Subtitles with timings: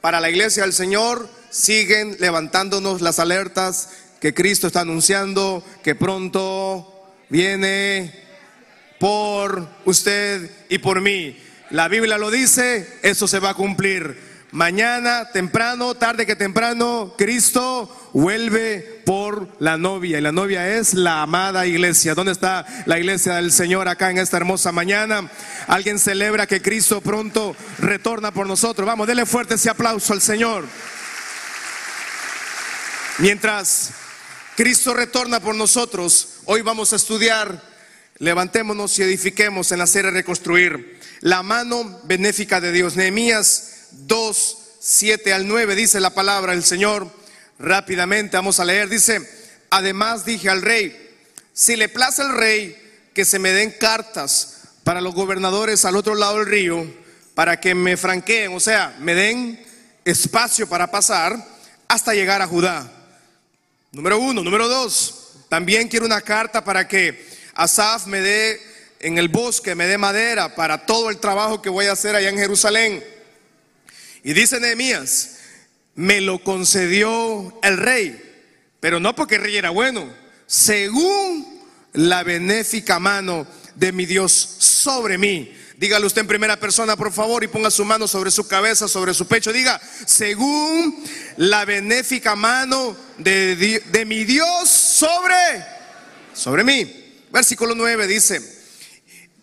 [0.00, 7.12] para la iglesia del Señor, siguen levantándonos las alertas que Cristo está anunciando, que pronto
[7.28, 8.12] viene
[8.98, 11.38] por usted y por mí.
[11.70, 14.30] La Biblia lo dice, eso se va a cumplir.
[14.52, 20.18] Mañana, temprano, tarde que temprano, Cristo vuelve por la novia.
[20.18, 22.14] Y la novia es la amada iglesia.
[22.14, 25.28] ¿Dónde está la iglesia del Señor acá en esta hermosa mañana?
[25.66, 28.86] Alguien celebra que Cristo pronto retorna por nosotros.
[28.86, 30.64] Vamos, denle fuerte ese aplauso al Señor.
[33.18, 33.90] Mientras
[34.54, 37.64] Cristo retorna por nosotros, hoy vamos a estudiar,
[38.18, 42.94] levantémonos y edifiquemos en la serie Reconstruir, la mano benéfica de Dios.
[42.94, 47.18] Nehemías 2, 7 al 9 dice la palabra del Señor.
[47.60, 48.88] Rápidamente vamos a leer.
[48.88, 49.20] Dice,
[49.68, 50.96] además dije al rey,
[51.52, 52.76] si le place al rey
[53.14, 56.86] que se me den cartas para los gobernadores al otro lado del río,
[57.34, 59.62] para que me franqueen, o sea, me den
[60.04, 61.36] espacio para pasar
[61.86, 62.90] hasta llegar a Judá.
[63.92, 64.42] Número uno.
[64.42, 68.60] Número dos, también quiero una carta para que Asaf me dé
[69.00, 72.30] en el bosque, me dé madera para todo el trabajo que voy a hacer allá
[72.30, 73.04] en Jerusalén.
[74.22, 75.39] Y dice Nehemías,
[76.00, 78.18] me lo concedió el rey,
[78.80, 80.10] pero no porque el rey era bueno,
[80.46, 81.60] según
[81.92, 85.54] la benéfica mano de mi Dios sobre mí.
[85.76, 89.12] Dígalo usted en primera persona, por favor, y ponga su mano sobre su cabeza, sobre
[89.12, 89.52] su pecho.
[89.52, 91.04] Diga, según
[91.36, 95.66] la benéfica mano de, de mi Dios sobre,
[96.32, 97.26] sobre mí.
[97.30, 98.40] Versículo 9 dice,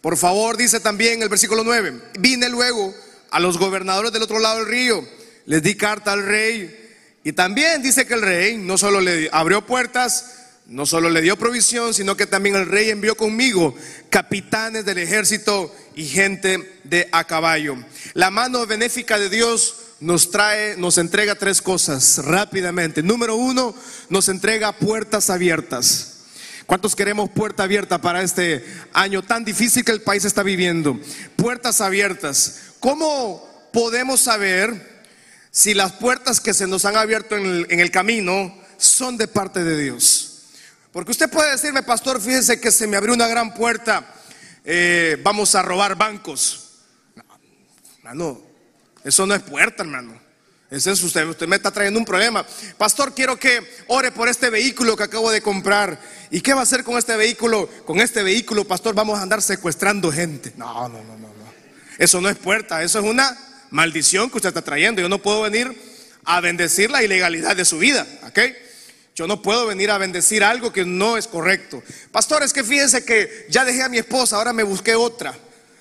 [0.02, 2.96] por favor, dice también el versículo 9, vine luego
[3.30, 5.17] a los gobernadores del otro lado del río,
[5.48, 6.84] les di carta al rey.
[7.24, 10.34] Y también dice que el rey no solo le abrió puertas,
[10.68, 13.74] no solo le dio provisión, sino que también el rey envió conmigo
[14.10, 17.78] capitanes del ejército y gente de a caballo.
[18.14, 23.02] La mano benéfica de Dios nos trae, nos entrega tres cosas rápidamente.
[23.02, 23.74] Número uno,
[24.10, 26.14] nos entrega puertas abiertas.
[26.66, 31.00] ¿Cuántos queremos puerta abierta para este año tan difícil que el país está viviendo?
[31.38, 32.60] Puertas abiertas.
[32.82, 34.97] ¿Cómo podemos saber
[35.58, 39.76] si las puertas que se nos han abierto en el, camino son de parte de
[39.76, 40.44] Dios?
[40.92, 44.06] Porque usted puede decirme, pastor, fíjese que se me abrió una gran puerta,
[44.64, 46.84] eh, vamos a robar bancos.
[47.16, 47.24] No,
[47.98, 48.40] hermano,
[49.04, 50.22] eso no es puerta, hermano.
[50.70, 52.46] Ese es usted, usted me está trayendo un problema.
[52.78, 56.00] Pastor, quiero que ore por este vehículo que acabo de comprar.
[56.30, 57.68] ¿Y qué va a hacer con este vehículo?
[57.84, 60.54] Con este vehículo, pastor, vamos a andar secuestrando gente.
[60.56, 61.34] No, no, no, no.
[61.98, 63.36] Eso no es puerta, eso es una
[63.70, 65.02] maldición que usted está trayendo.
[65.02, 65.76] Yo no puedo venir
[66.26, 68.40] a bendecir la ilegalidad de su vida, ¿ok?
[69.16, 71.82] Yo no puedo venir a bendecir algo que no es correcto.
[72.12, 75.36] Pastor, es que fíjense que ya dejé a mi esposa, ahora me busqué otra.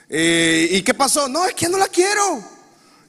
[0.09, 1.29] Eh, ¿Y qué pasó?
[1.29, 2.43] No, es que no la quiero.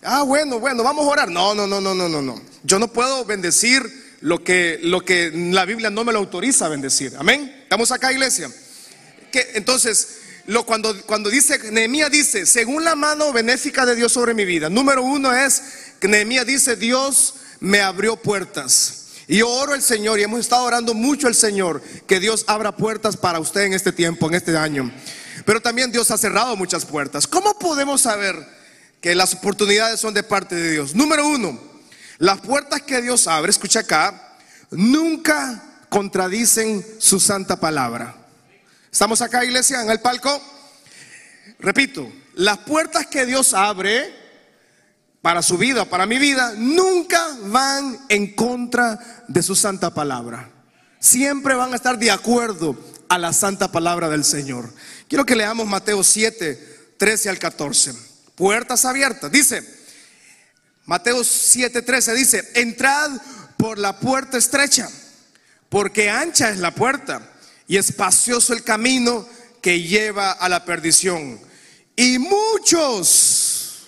[0.04, 1.30] Ah, bueno, bueno, vamos a orar.
[1.30, 2.42] No, no, no, no, no, no, no.
[2.64, 6.70] Yo no puedo bendecir lo que, lo que la Biblia no me lo autoriza a
[6.70, 7.14] bendecir.
[7.18, 7.62] Amén.
[7.64, 8.52] Estamos acá, iglesia.
[9.32, 14.34] Que, entonces, lo, cuando, cuando dice, Nehemías dice, según la mano benéfica de Dios sobre
[14.34, 15.62] mi vida, número uno es
[16.02, 19.06] Nehemías dice, Dios me abrió puertas.
[19.28, 22.76] Y yo oro al Señor y hemos estado orando mucho al Señor que Dios abra
[22.76, 24.92] puertas para usted en este tiempo, en este año.
[25.46, 27.28] Pero también Dios ha cerrado muchas puertas.
[27.28, 28.36] ¿Cómo podemos saber
[29.02, 30.96] que las oportunidades son de parte de Dios?
[30.96, 31.60] Número uno,
[32.20, 34.38] las puertas que Dios abre, escucha acá,
[34.72, 38.27] nunca contradicen su santa palabra.
[38.98, 40.42] ¿Estamos acá, iglesia, en el palco?
[41.60, 44.12] Repito, las puertas que Dios abre
[45.22, 50.50] para su vida, para mi vida, nunca van en contra de su santa palabra.
[51.00, 52.76] Siempre van a estar de acuerdo
[53.08, 54.74] a la santa palabra del Señor.
[55.08, 57.94] Quiero que leamos Mateo 7, 13 al 14.
[58.34, 59.32] Puertas abiertas.
[59.32, 59.62] Dice,
[60.88, 63.12] Mateo 7, 13 dice, entrad
[63.58, 64.90] por la puerta estrecha,
[65.70, 67.37] porque ancha es la puerta
[67.68, 69.28] y espacioso el camino
[69.62, 71.40] que lleva a la perdición.
[71.96, 73.88] Y muchos,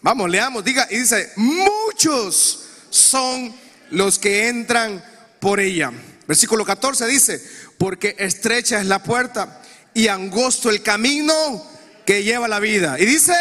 [0.00, 3.54] vamos, leamos, diga, y dice, muchos son
[3.90, 5.04] los que entran
[5.40, 5.92] por ella.
[6.26, 7.42] Versículo 14 dice,
[7.78, 11.66] porque estrecha es la puerta y angosto el camino
[12.06, 12.98] que lleva la vida.
[12.98, 13.34] Y dice,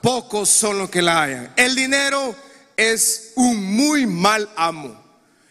[0.00, 1.52] pocos son los que la hayan.
[1.56, 2.36] El dinero
[2.76, 5.02] es un muy mal amo.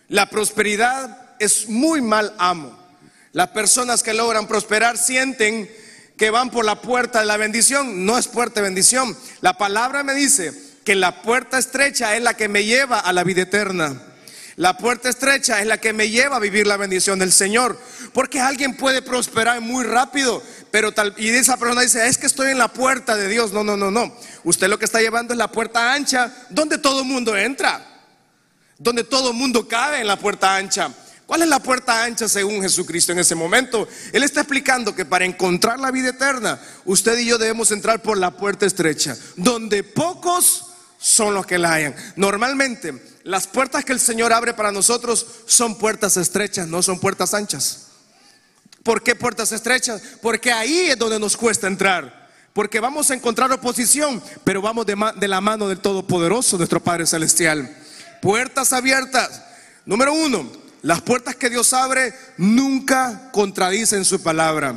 [0.10, 2.83] La prosperidad es muy mal amo.
[3.34, 5.70] Las personas que logran prosperar sienten
[6.18, 8.06] que van por la puerta de la bendición.
[8.06, 9.18] No es puerta de bendición.
[9.42, 10.54] La palabra me dice
[10.86, 14.00] que la puerta estrecha es la que me lleva a la vida eterna.
[14.56, 17.76] La puerta estrecha es la que me lleva a vivir la bendición del Señor.
[18.14, 22.52] Porque alguien puede prosperar muy rápido, pero tal, y esa persona dice, es que estoy
[22.52, 23.52] en la puerta de Dios.
[23.52, 24.16] No, no, no, no.
[24.44, 27.84] Usted lo que está llevando es la puerta ancha, donde todo el mundo entra,
[28.78, 30.94] donde todo el mundo cabe en la puerta ancha.
[31.26, 33.88] ¿Cuál es la puerta ancha según Jesucristo en ese momento?
[34.12, 38.18] Él está explicando que para encontrar la vida eterna, usted y yo debemos entrar por
[38.18, 40.66] la puerta estrecha, donde pocos
[41.00, 41.96] son los que la hayan.
[42.18, 47.34] Normalmente, las puertas que el Señor abre para nosotros son puertas estrechas, no son puertas
[47.34, 47.88] anchas.
[48.84, 50.02] ¿Por qué puertas estrechas?
[50.22, 52.24] Porque ahí es donde nos cuesta entrar.
[52.52, 57.08] Porque vamos a encontrar oposición, pero vamos de, de la mano del Todopoderoso, nuestro Padre
[57.08, 57.76] Celestial.
[58.22, 59.42] Puertas abiertas.
[59.86, 64.76] Número uno, las puertas que Dios abre nunca contradicen su palabra.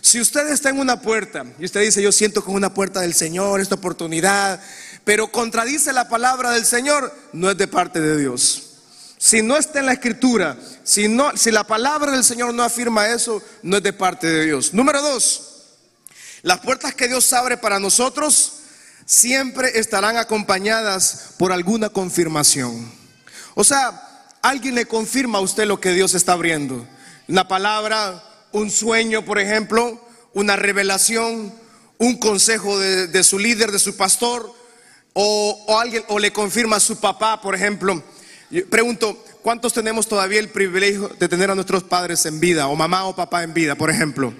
[0.00, 3.14] Si usted está en una puerta y usted dice, yo siento con una puerta del
[3.14, 4.58] Señor, esta oportunidad,
[5.04, 8.70] pero contradice la palabra del Señor, no es de parte de Dios.
[9.18, 13.08] Si no está en la escritura, si, no, si la palabra del Señor no afirma
[13.08, 14.72] eso, no es de parte de Dios.
[14.72, 15.66] Número dos,
[16.42, 18.60] las puertas que Dios abre para nosotros
[19.04, 22.90] siempre estarán acompañadas por alguna confirmación.
[23.54, 24.03] O sea,
[24.44, 26.86] alguien le confirma a usted lo que Dios está abriendo.
[27.28, 29.98] Una palabra, un sueño, por ejemplo,
[30.34, 31.52] una revelación,
[31.96, 34.52] un consejo de, su líder, de su pastor,
[35.14, 38.02] o, o, alguien, o le confirma a su papá, por ejemplo.
[38.68, 43.06] Pregunto, ¿cuántos tenemos todavía el privilegio de tener a nuestros padres en vida, o mamá
[43.06, 44.34] o papá en vida, por ejemplo?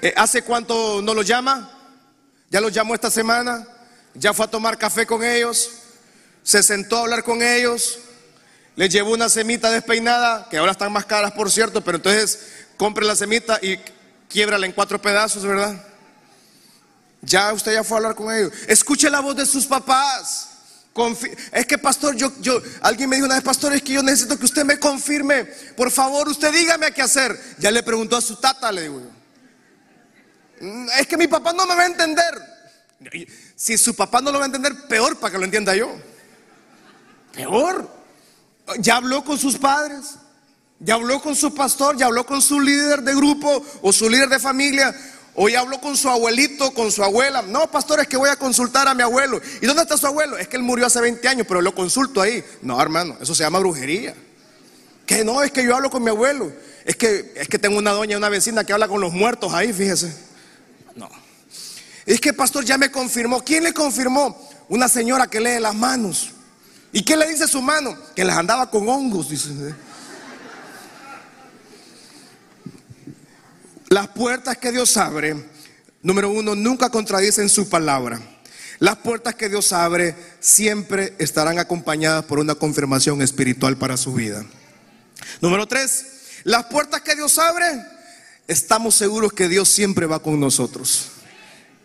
[0.00, 1.70] Eh, ¿Hace cuánto no los llama?
[2.50, 3.68] ¿Ya los llamó esta semana?
[4.14, 5.70] ¿Ya fue a tomar café con ellos?
[6.42, 7.98] ¿Se sentó a hablar con ellos?
[8.76, 10.48] ¿Les llevó una semita despeinada?
[10.48, 12.40] Que ahora están más caras, por cierto, pero entonces
[12.76, 13.78] compre la semita y
[14.28, 15.80] quiebrala en cuatro pedazos, ¿verdad?
[17.22, 18.52] Ya usted ya fue a hablar con ellos.
[18.66, 20.50] Escuche la voz de sus papás.
[21.52, 24.38] Es que pastor, yo, yo, alguien me dijo una vez, pastor, es que yo necesito
[24.38, 25.44] que usted me confirme.
[25.76, 27.38] Por favor, usted dígame a qué hacer.
[27.58, 29.02] Ya le preguntó a su tata, le digo.
[30.60, 32.54] Mm, es que mi papá no me va a entender.
[33.56, 35.94] Si su papá no lo va a entender, peor para que lo entienda yo.
[37.32, 38.03] Peor.
[38.78, 40.16] Ya habló con sus padres,
[40.80, 44.28] ya habló con su pastor, ya habló con su líder de grupo o su líder
[44.28, 44.94] de familia.
[45.36, 47.42] Hoy hablo con su abuelito, con su abuela.
[47.42, 49.40] No, pastor, es que voy a consultar a mi abuelo.
[49.60, 50.38] ¿Y dónde está su abuelo?
[50.38, 52.44] Es que él murió hace 20 años, pero lo consulto ahí.
[52.62, 54.14] No, hermano, eso se llama brujería.
[55.06, 56.52] Que no, es que yo hablo con mi abuelo.
[56.84, 59.72] Es que, es que tengo una doña, una vecina que habla con los muertos ahí,
[59.72, 60.14] fíjese.
[60.94, 61.10] No.
[62.06, 63.42] Es que pastor ya me confirmó.
[63.42, 64.38] ¿Quién le confirmó?
[64.68, 66.33] Una señora que lee las manos.
[66.94, 67.98] ¿Y qué le dice su mano?
[68.14, 69.26] Que las andaba con hongos.
[73.88, 75.34] Las puertas que Dios abre,
[76.02, 78.20] número uno, nunca contradicen su palabra.
[78.78, 84.46] Las puertas que Dios abre siempre estarán acompañadas por una confirmación espiritual para su vida.
[85.40, 86.06] Número tres,
[86.44, 87.66] las puertas que Dios abre,
[88.46, 91.06] estamos seguros que Dios siempre va con nosotros.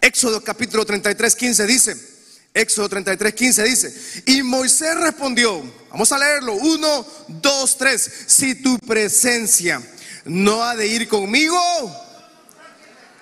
[0.01, 2.18] Éxodo capítulo 33, 15 dice,
[2.53, 5.61] Éxodo 33, 15 dice, y Moisés respondió,
[5.91, 9.81] vamos a leerlo, uno, dos, tres, si tu presencia
[10.25, 11.57] no ha de ir conmigo,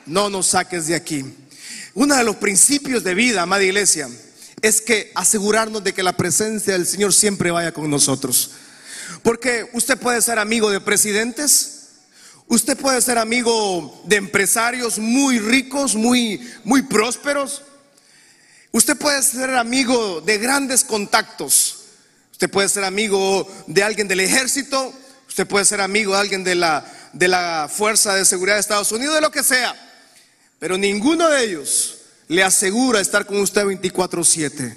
[0.05, 1.25] no nos saques de aquí.
[1.93, 4.09] Uno de los principios de vida, amada iglesia,
[4.61, 8.51] es que asegurarnos de que la presencia del Señor siempre vaya con nosotros.
[9.23, 11.89] Porque usted puede ser amigo de presidentes,
[12.47, 17.63] usted puede ser amigo de empresarios muy ricos, muy, muy prósperos.
[18.71, 21.77] Usted puede ser amigo de grandes contactos.
[22.31, 24.93] Usted puede ser amigo de alguien del ejército.
[25.27, 28.91] Usted puede ser amigo de alguien de la, de la Fuerza de Seguridad de Estados
[28.91, 29.75] Unidos, de lo que sea.
[30.59, 31.97] Pero ninguno de ellos
[32.27, 34.75] le asegura estar con usted 24/7.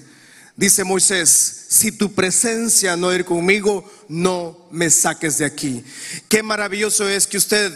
[0.57, 5.83] Dice Moisés, si tu presencia no ir conmigo, no me saques de aquí.
[6.29, 7.73] Qué maravilloso es que usted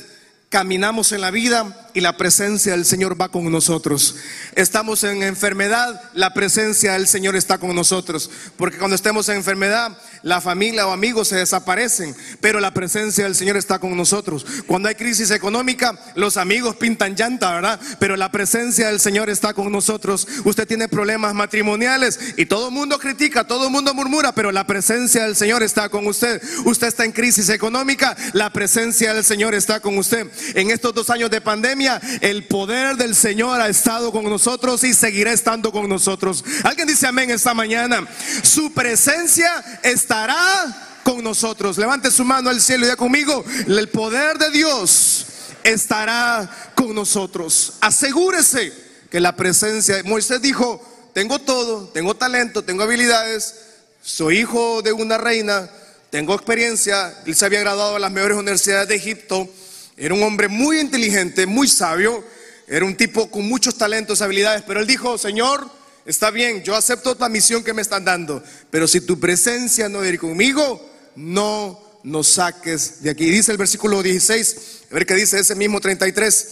[0.54, 4.14] caminamos en la vida y la presencia del Señor va con nosotros.
[4.54, 8.30] Estamos en enfermedad, la presencia del Señor está con nosotros.
[8.56, 13.34] Porque cuando estemos en enfermedad, la familia o amigos se desaparecen, pero la presencia del
[13.34, 14.46] Señor está con nosotros.
[14.66, 17.80] Cuando hay crisis económica, los amigos pintan llanta, ¿verdad?
[17.98, 20.26] Pero la presencia del Señor está con nosotros.
[20.44, 24.66] Usted tiene problemas matrimoniales y todo el mundo critica, todo el mundo murmura, pero la
[24.66, 26.40] presencia del Señor está con usted.
[26.64, 30.28] Usted está en crisis económica, la presencia del Señor está con usted.
[30.54, 34.94] En estos dos años de pandemia, el poder del Señor ha estado con nosotros y
[34.94, 36.44] seguirá estando con nosotros.
[36.62, 38.06] Alguien dice amén esta mañana.
[38.42, 41.78] Su presencia estará con nosotros.
[41.78, 45.26] Levante su mano al cielo y diga conmigo, el poder de Dios
[45.62, 47.74] estará con nosotros.
[47.80, 48.72] Asegúrese
[49.10, 50.82] que la presencia, Moisés dijo,
[51.12, 53.54] tengo todo, tengo talento, tengo habilidades,
[54.02, 55.70] soy hijo de una reina,
[56.10, 59.48] tengo experiencia, él se había graduado en las mejores universidades de Egipto,
[59.96, 62.24] era un hombre muy inteligente, muy sabio,
[62.66, 65.70] era un tipo con muchos talentos, habilidades, pero él dijo, Señor,
[66.04, 70.04] está bien, yo acepto la misión que me están dando, pero si tu presencia no
[70.04, 70.84] ir conmigo,
[71.14, 73.30] no nos saques de aquí.
[73.30, 74.56] Dice el versículo 16,
[74.90, 76.48] a ver qué dice ese mismo 33,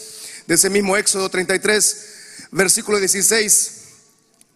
[0.46, 1.96] de ese mismo Éxodo 33,
[2.52, 3.78] versículo 16.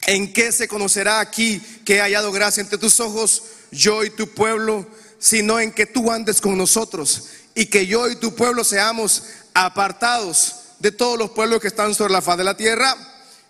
[0.09, 4.28] ¿En qué se conocerá aquí que he hallado gracia entre tus ojos, yo y tu
[4.28, 4.87] pueblo,
[5.19, 7.25] sino en que tú andes con nosotros
[7.57, 12.13] y que yo y tu pueblo seamos apartados de todos los pueblos que están sobre
[12.13, 12.95] la faz de la tierra?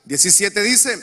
[0.05, 0.97] 17 dice,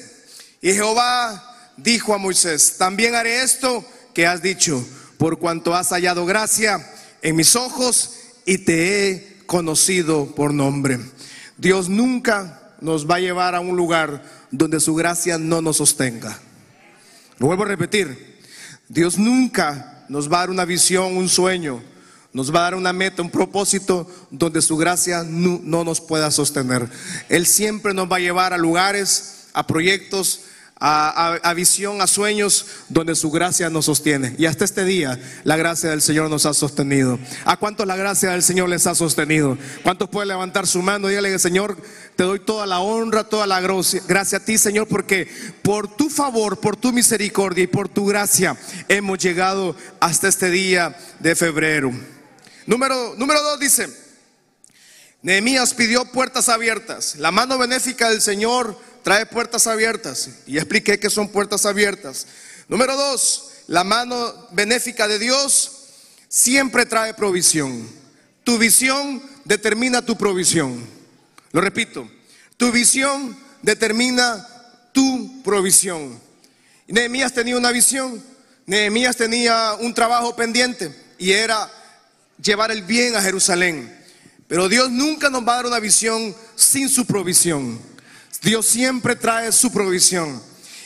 [0.62, 4.84] y Jehová dijo a Moisés, también haré esto que has dicho
[5.18, 6.90] por cuanto has hallado gracia
[7.22, 8.12] en mis ojos
[8.46, 10.98] y te he conocido por nombre.
[11.58, 16.40] Dios nunca nos va a llevar a un lugar donde su gracia no nos sostenga.
[17.38, 18.40] Lo vuelvo a repetir,
[18.88, 21.84] Dios nunca nos va a dar una visión, un sueño,
[22.34, 26.32] nos va a dar una meta, un propósito donde su gracia no, no nos pueda
[26.32, 26.90] sostener.
[27.30, 30.42] Él siempre nos va a llevar a lugares, a proyectos,
[30.86, 34.36] a, visión, a sueños donde su gracia nos sostiene.
[34.38, 37.20] Y hasta este día la gracia del Señor nos ha sostenido.
[37.46, 39.58] ¿A cuántos la gracia del Señor les ha sostenido?
[39.82, 41.78] ¿Cuántos pueden levantar su mano y dígale, Señor,
[42.18, 45.30] te doy toda la honra, toda la gracia a ti, Señor, porque
[45.62, 48.58] por tu favor, por tu misericordia y por tu gracia
[48.90, 51.94] hemos llegado hasta este día de febrero.
[52.66, 53.90] Número, número dos dice,
[55.22, 57.16] Nehemías pidió puertas abiertas.
[57.16, 60.30] La mano benéfica del Señor trae puertas abiertas.
[60.46, 62.28] Y expliqué que son puertas abiertas.
[62.68, 65.72] Número dos, la mano benéfica de Dios
[66.28, 67.90] siempre trae provisión.
[68.44, 70.86] Tu visión determina tu provisión.
[71.52, 72.10] Lo repito,
[72.58, 74.46] tu visión determina
[74.92, 76.20] tu provisión.
[76.88, 78.22] Nehemías tenía una visión,
[78.66, 81.72] Nehemías tenía un trabajo pendiente y era
[82.42, 84.04] llevar el bien a Jerusalén.
[84.48, 87.80] Pero Dios nunca nos va a dar una visión sin su provisión.
[88.42, 90.42] Dios siempre trae su provisión.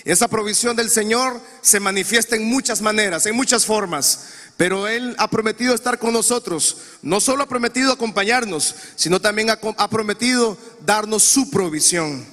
[0.05, 4.27] Esa provisión del Señor se manifiesta en muchas maneras, en muchas formas.
[4.55, 6.77] Pero Él ha prometido estar con nosotros.
[7.01, 12.25] No solo ha prometido acompañarnos, sino también ha, prometido darnos su provisión.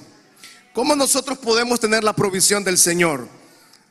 [0.73, 3.27] ¿Cómo nosotros podemos tener la provisión del Señor?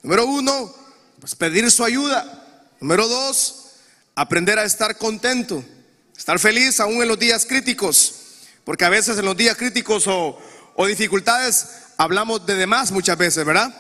[0.03, 0.75] Número uno,
[1.21, 2.67] pues pedir su ayuda.
[2.81, 3.64] Número dos,
[4.15, 5.65] aprender a estar contento,
[6.17, 8.21] estar feliz aún en los días críticos.
[8.65, 10.39] Porque a veces en los días críticos o,
[10.87, 13.75] dificultades, hablamos de demás muchas veces, ¿verdad?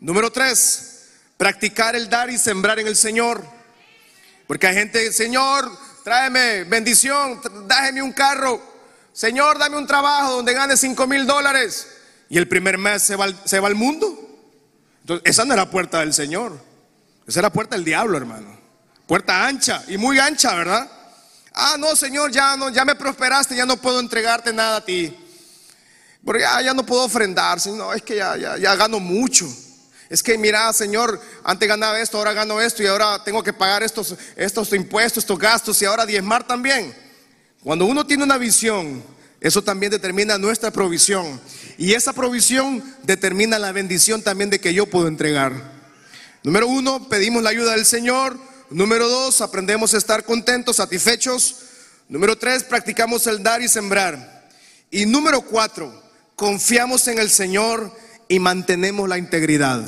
[0.00, 3.42] Número tres, practicar el dar y sembrar en el Señor.
[4.46, 5.70] Porque hay gente, Señor,
[6.04, 8.60] tráeme bendición, dájeme un carro.
[9.12, 11.88] Señor, dame un trabajo donde gane cinco mil dólares.
[12.28, 14.18] Y el primer mes se va, se va al mundo.
[15.00, 16.52] Entonces, esa no es la puerta del Señor.
[17.26, 18.61] Esa es la puerta del diablo, hermano.
[19.06, 20.90] Puerta ancha y muy ancha, ¿verdad?
[21.54, 25.14] Ah, no, Señor, ya no, ya me prosperaste, ya no puedo entregarte nada a ti.
[26.24, 29.46] Porque ya, no puedo ofrendar, no, es que ya, ya, gano mucho.
[30.08, 33.82] Es que mira, Señor, antes ganaba esto, ahora gano esto y ahora tengo que pagar
[33.82, 36.94] estos, estos impuestos, estos gastos y ahora diezmar también.
[37.64, 39.02] Cuando uno tiene una visión,
[39.40, 41.40] eso también determina nuestra provisión.
[41.76, 45.52] Y esa provisión determina la bendición también de que yo puedo entregar.
[46.44, 48.38] Número uno, pedimos la ayuda del Señor.
[48.72, 51.56] Número dos, aprendemos a estar contentos, satisfechos.
[52.08, 54.48] Número tres, practicamos el dar y sembrar.
[54.90, 56.02] Y número cuatro,
[56.36, 57.94] confiamos en el Señor
[58.28, 59.82] y mantenemos la integridad.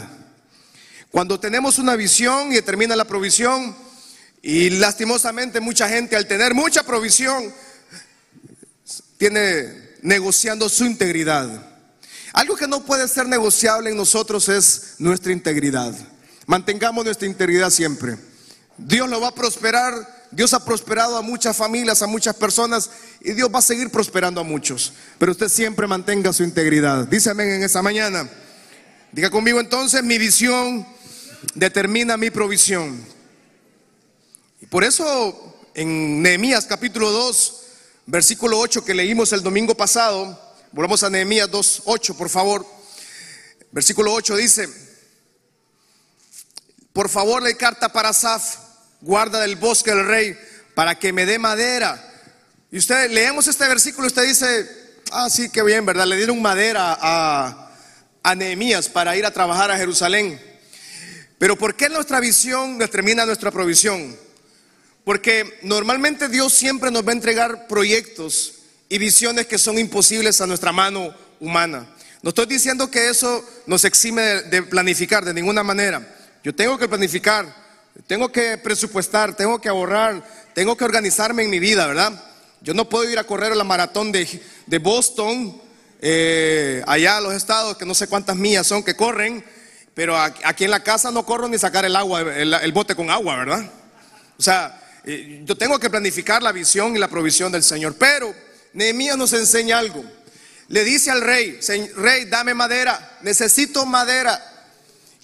[1.11, 3.75] Cuando tenemos una visión y determina la provisión,
[4.43, 7.55] y lastimosamente mucha gente al tener mucha provisión,
[9.17, 11.75] tiene negociando su integridad.
[12.35, 15.95] Algo que no puede ser negociable en nosotros es nuestra integridad.
[16.47, 18.19] Mantengamos nuestra integridad siempre.
[18.79, 22.91] Dios lo va a prosperar Dios ha prosperado a muchas familias, a muchas personas
[23.21, 24.93] y Dios va a seguir prosperando a muchos.
[25.19, 27.07] Pero usted siempre mantenga su integridad.
[27.07, 28.29] Dice amén en esa mañana.
[29.13, 30.87] Diga conmigo entonces, mi visión
[31.55, 33.01] determina mi provisión.
[34.61, 37.63] Y por eso en Nehemías capítulo 2,
[38.07, 40.41] versículo 8 que leímos el domingo pasado,
[40.73, 42.67] volvamos a Nehemías 2, 8 por favor.
[43.71, 44.69] Versículo 8 dice,
[46.93, 48.64] por favor le carta para Saf
[49.05, 50.37] guarda del bosque del rey
[50.75, 52.03] para que me dé madera.
[52.71, 54.69] Y usted, leemos este versículo, usted dice,
[55.13, 56.07] ah, sí, qué bien, ¿verdad?
[56.07, 57.71] Le dieron madera a,
[58.23, 60.41] a Nehemías para ir a trabajar a Jerusalén.
[61.39, 64.17] Pero ¿por qué nuestra visión determina nuestra provisión?
[65.05, 68.55] Porque normalmente Dios siempre nos va a entregar proyectos
[68.89, 71.87] y visiones que son imposibles a nuestra mano humana.
[72.23, 76.17] No estoy diciendo que eso nos exime de planificar de ninguna manera.
[76.43, 77.64] Yo tengo que planificar,
[78.07, 80.23] tengo que presupuestar, tengo que ahorrar,
[80.55, 82.13] tengo que organizarme en mi vida, ¿verdad?
[82.61, 85.61] Yo no puedo ir a correr la maratón de, de Boston,
[86.01, 89.45] eh, allá a los estados, que no sé cuántas millas son que corren,
[89.95, 93.37] pero aquí en la casa no corro ni sacar el agua, el, bote con agua,
[93.37, 93.71] ¿verdad?
[94.37, 97.95] O sea, eh, yo tengo que planificar la visión y la provisión del Señor.
[97.97, 98.35] Pero
[98.73, 100.05] Nehemías nos enseña algo.
[100.69, 101.61] Le dice al rey,
[101.97, 104.54] rey, dame madera, necesito madera.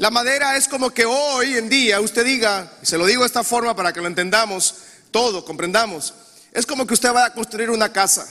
[0.01, 3.45] La madera es como que hoy en día usted diga, se lo digo de esta
[3.45, 4.75] forma para que lo entendamos
[5.11, 6.15] todo, comprendamos.
[6.53, 8.27] Es como que usted va a construir una casa.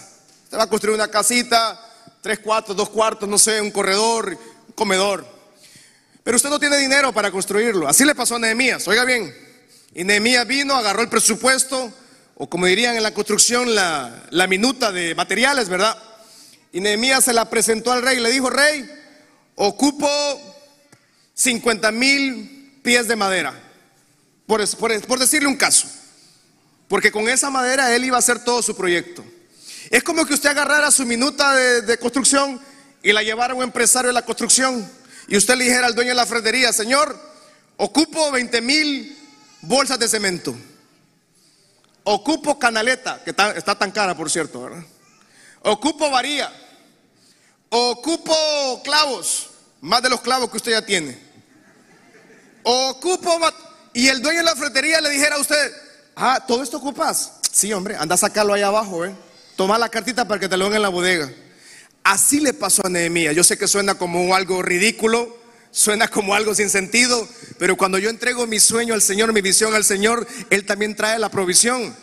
[0.45, 1.79] Usted va a construir una casita,
[2.21, 4.35] tres cuartos, dos cuartos, no sé, un corredor,
[4.67, 5.23] un comedor.
[6.23, 7.87] Pero usted no tiene dinero para construirlo.
[7.87, 9.31] Así le pasó a Nehemías, oiga bien.
[9.93, 11.93] Y Nehemías vino, agarró el presupuesto,
[12.33, 15.95] o como dirían en la construcción, la, la minuta de materiales, ¿verdad?
[16.73, 18.89] Y Nehemías se la presentó al rey y le dijo, rey,
[19.53, 20.48] ocupo
[21.39, 23.57] 50 mil pies de madera,
[24.45, 25.87] por, por, decirle un caso.
[26.89, 29.23] Porque con esa madera él iba a hacer todo su proyecto.
[29.89, 32.59] Es como que usted agarrara su minuta de, construcción
[33.01, 34.85] y la llevara a un empresario de la construcción
[35.29, 37.17] y usted le dijera al dueño de la ferretería, Señor,
[37.77, 39.17] ocupo 20 mil
[39.61, 40.53] bolsas de cemento.
[42.03, 44.83] Ocupo canaleta, que está, tan cara, por cierto, ¿verdad?
[45.61, 46.51] Ocupo varilla.
[47.69, 51.28] Ocupo clavos, más de los clavos que usted ya tiene.
[52.71, 53.39] Ocupo...
[53.93, 55.73] Y el dueño de la ferretería le dijera a usted,
[56.15, 57.31] ah, ¿todo esto ocupas?
[57.51, 59.15] Sí, hombre, anda a sacarlo ahí abajo, ¿eh?
[59.55, 61.31] Toma la cartita para que te lo den en la bodega.
[62.03, 63.35] Así le pasó a Nehemías.
[63.35, 65.35] Yo sé que suena como algo ridículo,
[65.71, 69.73] suena como algo sin sentido, pero cuando yo entrego mi sueño al Señor, mi visión
[69.73, 71.95] al Señor, Él también trae la provisión.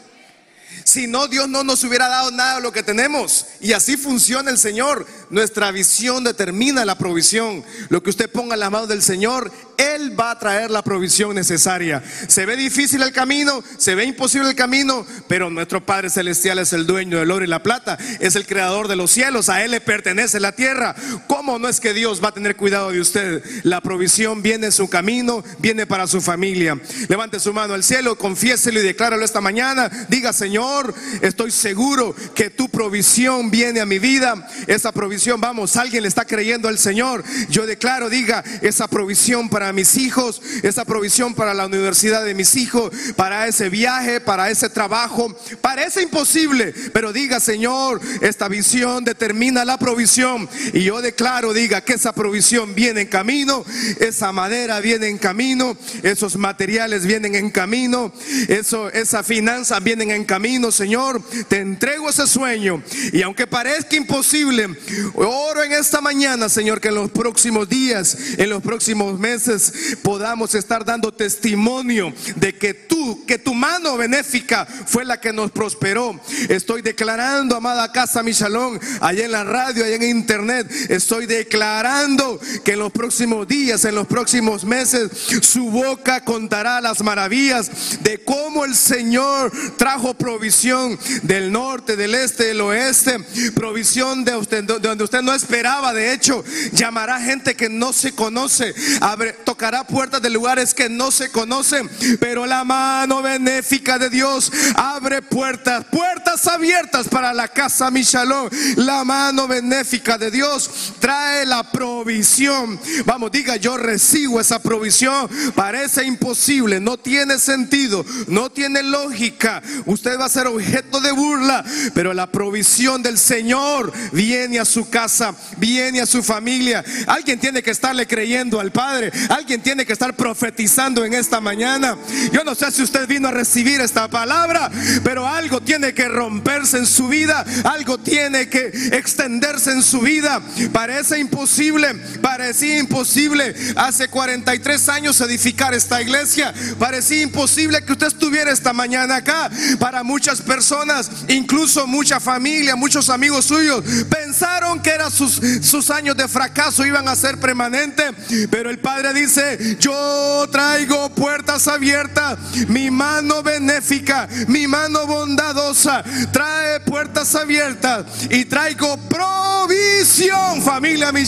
[0.85, 3.47] Si no, Dios no nos hubiera dado nada de lo que tenemos.
[3.61, 5.07] Y así funciona el Señor.
[5.31, 7.65] Nuestra visión determina la provisión.
[7.89, 11.35] Lo que usted ponga en la mano del Señor, Él va a traer la provisión
[11.35, 12.03] necesaria.
[12.29, 16.73] Se ve difícil el camino, se ve imposible el camino, pero nuestro Padre Celestial es
[16.73, 19.73] el dueño del oro y la plata, es el creador de los cielos, a Él
[19.73, 20.95] le pertenece la tierra.
[21.27, 23.43] ¿Cómo no es que Dios va a tener cuidado de usted?
[23.63, 26.79] La provisión viene en su camino, viene para su familia.
[27.09, 29.91] Levante su mano al cielo, confiéselo y decláralo esta mañana.
[30.09, 34.47] Diga, Señor, estoy seguro que tu provisión viene a mi vida.
[34.67, 37.25] Esa provisión vamos, alguien le está creyendo al Señor.
[37.49, 42.57] Yo declaro, diga, esa provisión para mis hijos, esa provisión para la universidad de mis
[42.57, 49.65] hijos, para ese viaje, para ese trabajo, parece imposible, pero diga, Señor, esta visión determina
[49.65, 50.49] la provisión.
[50.73, 53.65] Y yo declaro, diga, que esa provisión viene en camino,
[54.01, 58.13] esa madera viene en camino, esos materiales vienen en camino,
[58.49, 61.23] eso, esa finanza vienen en camino, Señor.
[61.49, 62.83] Te entrego ese sueño.
[63.13, 64.69] Y aunque parezca imposible,
[65.15, 69.56] Oro en esta mañana, Señor, que en los próximos días, en los próximos meses,
[70.03, 72.96] podamos estar dando testimonio de que tú,
[73.27, 76.21] que tu mano benéfica fue la que nos prosperó.
[76.49, 82.41] Estoy declarando, amada casa, mi shalom, allá en la radio, allá en internet, estoy declarando
[82.65, 85.11] que en los próximos días, en los próximos meses,
[85.43, 87.71] su boca contará las maravillas
[88.03, 93.19] de cómo el Señor trajo provisión del norte, del este, del oeste,
[93.55, 95.93] provisión de, de donde usted no esperaba.
[95.93, 101.11] De hecho, llamará gente que no se conoce, Abre, tocará puertas de lugares que no
[101.11, 101.89] se conocen,
[102.21, 102.65] pero la
[102.97, 108.49] mano benéfica de Dios abre puertas, puertas abiertas para la casa Michalón.
[108.77, 112.81] La mano benéfica de Dios trae la provisión.
[113.05, 115.29] Vamos, diga, yo recibo esa provisión.
[115.55, 119.63] Parece imposible, no tiene sentido, no tiene lógica.
[119.85, 124.89] Usted va a ser objeto de burla, pero la provisión del Señor viene a su
[124.89, 126.83] casa, viene a su familia.
[127.07, 129.13] Alguien tiene que estarle creyendo al Padre.
[129.29, 131.99] Alguien tiene que estar profetizando en esta mañana.
[132.33, 134.71] Yo no sé si usted vino a recibir esta palabra,
[135.05, 137.45] pero algo tiene que romperse en su vida.
[137.65, 140.41] Algo tiene que extenderse en su vida.
[140.73, 146.55] Parece imposible, parecía imposible hace 43 años edificar esta iglesia.
[146.79, 149.51] Parecía imposible que usted estuviera esta mañana acá.
[149.79, 156.17] Para muchas personas, incluso mucha familia, muchos amigos suyos, pensaron que eran sus, sus años
[156.17, 158.13] de fracaso iban a ser permanentes,
[158.51, 162.39] pero el Padre dice, yo traigo puertas abiertas,
[162.77, 171.25] mi mano benéfica, mi mano bondadosa, trae puertas abiertas y traigo provisión, familia mi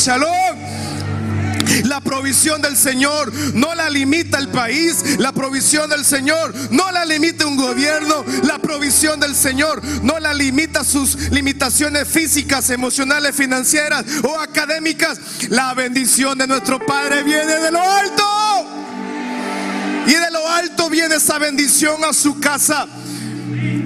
[1.85, 7.07] la provisión del Señor no la limita el país, la provisión del Señor no la
[7.07, 14.05] limita un gobierno, la provisión del Señor no la limita sus limitaciones físicas, emocionales, financieras
[14.23, 15.19] o académicas.
[15.49, 18.78] La bendición de nuestro Padre viene de lo alto.
[20.09, 22.89] Y de lo alto viene esa bendición a su casa.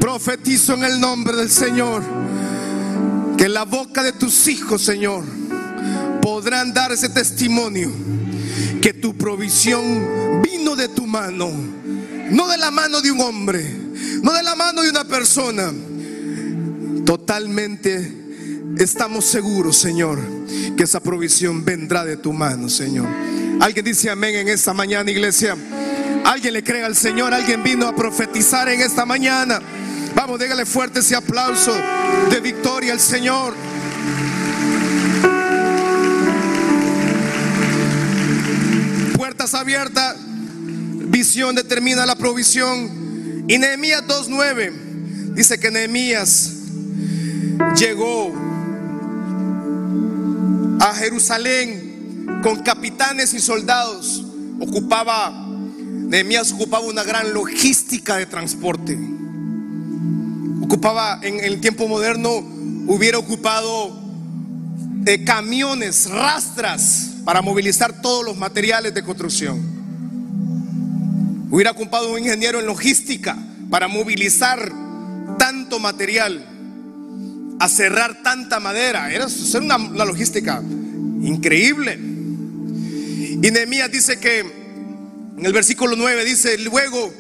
[0.00, 2.04] Profetizo en el nombre del Señor
[3.37, 5.24] que la boca de tus hijos, Señor,
[6.20, 7.90] podrán dar ese testimonio
[8.80, 11.50] que tu provisión vino de tu mano,
[12.30, 13.76] no de la mano de un hombre,
[14.22, 15.72] no de la mano de una persona.
[17.04, 18.12] Totalmente
[18.78, 20.20] estamos seguros, Señor,
[20.76, 23.08] que esa provisión vendrá de tu mano, Señor.
[23.61, 25.56] Alguien dice amén en esta mañana, iglesia.
[26.24, 29.61] Alguien le cree al Señor, alguien vino a profetizar en esta mañana.
[30.14, 31.72] Vamos, déjale fuerte ese aplauso
[32.30, 33.54] de victoria al Señor.
[39.16, 43.44] Puertas abiertas, visión determina la provisión.
[43.48, 46.52] Y Nehemías 2.9 dice que Nehemías
[47.76, 48.32] llegó
[50.80, 54.24] a Jerusalén con capitanes y soldados.
[54.61, 55.41] Ocupaba,
[56.12, 58.96] Nehemías ocupaba una gran logística de transporte
[60.72, 62.31] ocupaba en el tiempo moderno,
[62.87, 63.94] hubiera ocupado
[65.05, 69.61] eh, camiones, rastras para movilizar todos los materiales de construcción.
[71.51, 73.37] Hubiera ocupado un ingeniero en logística
[73.68, 74.72] para movilizar
[75.38, 76.46] tanto material,
[77.61, 79.12] a cerrar tanta madera.
[79.12, 79.27] Era
[79.61, 80.62] una, logística
[81.20, 81.98] increíble.
[83.42, 84.62] Y Nehemías dice que
[85.36, 87.12] en el versículo 9 dice, luego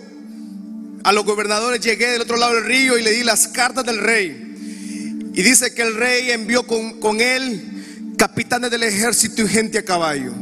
[1.04, 3.98] a los gobernadores llegué del otro lado del río y le di las cartas del
[3.98, 5.30] rey.
[5.34, 9.84] Y dice que el rey envió con, con él capitanes del ejército y gente a
[9.84, 10.32] caballo.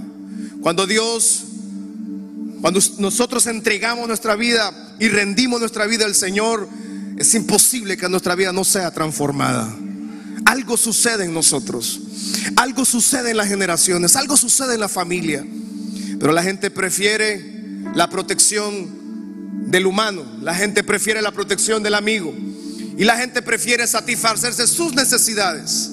[0.60, 1.44] Cuando Dios,
[2.60, 6.68] cuando nosotros entregamos nuestra vida y rendimos nuestra vida al Señor,
[7.16, 9.74] es imposible que nuestra vida no sea transformada.
[10.44, 12.00] Algo sucede en nosotros,
[12.56, 15.46] algo sucede en las generaciones, algo sucede en la familia.
[16.18, 17.59] Pero la gente prefiere
[17.94, 20.24] la protección del humano.
[20.42, 22.34] La gente prefiere la protección del amigo.
[22.96, 25.90] Y la gente prefiere satisfacerse sus necesidades.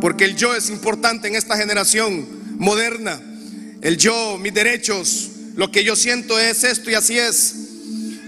[0.00, 3.20] Porque el yo es importante en esta generación moderna.
[3.80, 7.54] El yo, mis derechos, lo que yo siento es esto y así es.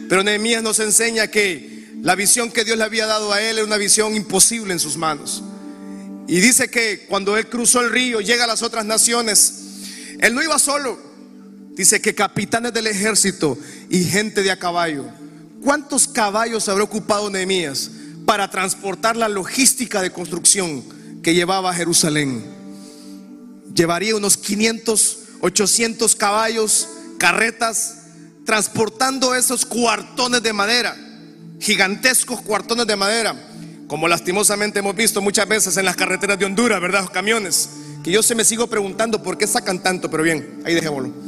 [0.09, 3.65] Pero Nehemías nos enseña que la visión que Dios le había dado a él es
[3.65, 5.43] una visión imposible en sus manos.
[6.29, 9.55] Y dice que cuando él cruzó el río, llega a las otras naciones,
[10.19, 10.99] él no iba solo,
[11.77, 13.59] Dice que capitanes del ejército
[13.91, 15.05] y gente de a caballo.
[15.63, 17.91] ¿Cuántos caballos habrá ocupado Nehemías
[18.25, 20.83] para transportar la logística de construcción
[21.23, 22.43] que llevaba a Jerusalén?
[23.75, 27.99] Llevaría unos 500, 800 caballos, carretas,
[28.47, 30.97] transportando esos cuartones de madera,
[31.61, 33.37] gigantescos cuartones de madera,
[33.87, 37.03] como lastimosamente hemos visto muchas veces en las carreteras de Honduras, ¿verdad?
[37.03, 37.69] Los camiones.
[38.03, 41.26] Que yo se me sigo preguntando por qué sacan tanto, pero bien, ahí dejémoslo.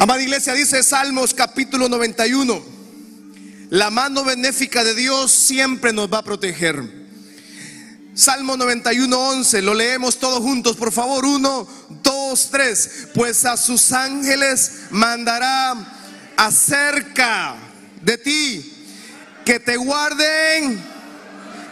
[0.00, 2.64] Amada iglesia, dice Salmos capítulo 91,
[3.68, 6.82] la mano benéfica de Dios siempre nos va a proteger.
[8.14, 11.68] Salmo 91, 11, lo leemos todos juntos, por favor, uno,
[12.02, 15.76] dos, tres, pues a sus ángeles mandará
[16.34, 17.56] acerca
[18.00, 18.86] de ti
[19.44, 20.82] que te guarden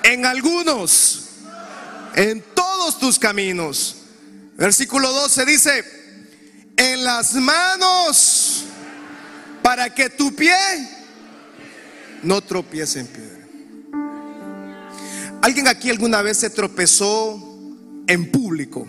[0.02, 1.30] en algunos,
[2.14, 3.96] en todos tus caminos.
[4.58, 5.97] Versículo 12 dice,
[6.78, 8.64] en las manos
[9.62, 10.54] para que tu pie
[12.22, 13.38] no tropiece en piedra.
[15.42, 17.38] ¿Alguien aquí alguna vez se tropezó
[18.06, 18.86] en público?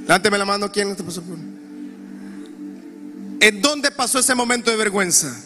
[0.00, 1.22] Levánteme la mano, ¿quién tropezó
[3.40, 5.36] ¿En dónde pasó ese momento de vergüenza?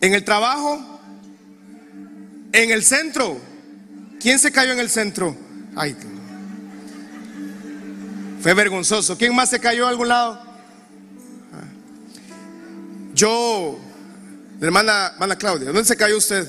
[0.00, 1.00] ¿En el trabajo?
[2.52, 3.40] ¿En el centro?
[4.18, 5.36] ¿Quién se cayó en el centro?
[5.76, 5.94] Ay,
[8.40, 9.16] fue vergonzoso.
[9.16, 10.40] ¿Quién más se cayó a algún lado?
[13.14, 13.78] Yo,
[14.60, 16.48] hermana, Claudia, ¿dónde se cayó usted?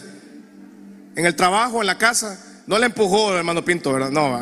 [1.15, 2.39] ¿En el trabajo, en la casa?
[2.67, 4.11] No la empujó, hermano Pinto, ¿verdad?
[4.11, 4.39] No,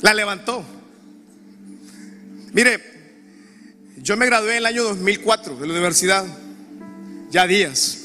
[0.00, 0.64] la levantó.
[2.52, 2.80] Mire,
[3.96, 6.24] yo me gradué en el año 2004 de la universidad,
[7.30, 7.98] ya días.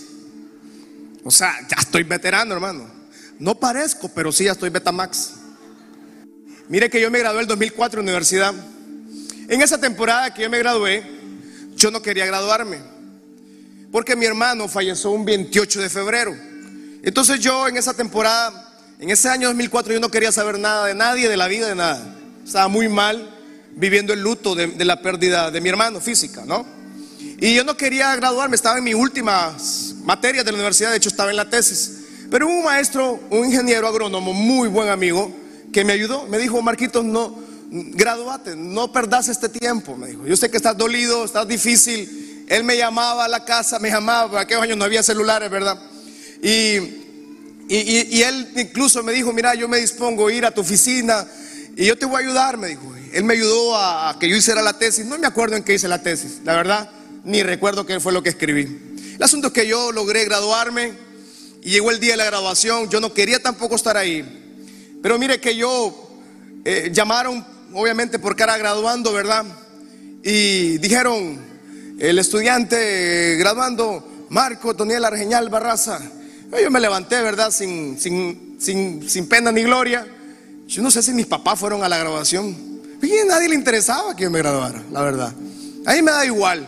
[1.23, 2.89] O sea, ya estoy veterano, hermano.
[3.39, 5.33] No parezco, pero sí ya estoy Betamax.
[6.67, 8.53] Mire que yo me gradué el 2004 en universidad.
[9.47, 11.03] En esa temporada que yo me gradué,
[11.75, 12.79] yo no quería graduarme.
[13.91, 16.35] Porque mi hermano falleció un 28 de febrero.
[17.03, 20.95] Entonces yo en esa temporada, en ese año 2004, yo no quería saber nada de
[20.95, 22.15] nadie, de la vida, de nada.
[22.43, 23.29] Estaba muy mal
[23.75, 26.65] viviendo el luto de, de la pérdida de mi hermano física, ¿no?
[27.39, 31.09] Y yo no quería graduarme, estaba en mis últimas materias de la universidad, de hecho
[31.09, 32.05] estaba en la tesis.
[32.31, 35.31] Pero un maestro, un ingeniero agrónomo, muy buen amigo,
[35.75, 36.25] que me ayudó.
[36.27, 37.37] Me dijo, Marquitos, no,
[37.69, 39.95] gradúate, no perdas este tiempo.
[39.95, 43.79] Me dijo, yo sé que estás dolido, estás difícil él me llamaba a la casa,
[43.79, 45.79] me llamaba, aquellos años no había celulares, ¿verdad?
[46.41, 46.77] Y,
[47.67, 51.25] y, él incluso me dijo, mira, yo me dispongo a ir a tu oficina
[51.75, 52.93] y yo te voy a ayudar, me dijo.
[53.11, 55.05] Él me ayudó a, que yo hiciera la tesis.
[55.05, 56.89] No me acuerdo en qué hice la tesis, la verdad,
[57.23, 59.13] ni recuerdo qué fue lo que escribí.
[59.15, 60.93] El asunto es que yo logré graduarme
[61.63, 62.89] y llegó el día de la graduación.
[62.89, 64.44] Yo no quería tampoco estar ahí.
[65.05, 65.93] Pero mire que yo
[66.65, 69.45] eh, llamaron, obviamente, por cara graduando, ¿verdad?
[70.23, 71.39] Y dijeron,
[71.99, 75.99] el estudiante graduando, Marco Toniel Argeñal Barraza.
[76.59, 77.51] Yo me levanté, ¿verdad?
[77.51, 80.07] Sin, sin, sin, sin pena ni gloria.
[80.65, 82.57] Yo no sé si mis papás fueron a la graduación.
[82.99, 85.31] Y a nadie le interesaba que yo me graduara, la verdad.
[85.85, 86.67] A mí me da igual.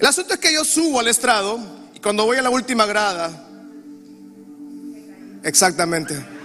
[0.00, 1.60] El asunto es que yo subo al estrado
[1.94, 3.30] y cuando voy a la última grada,
[5.44, 6.35] exactamente,